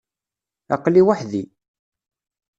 [0.75, 1.43] Aql-i weḥd-i.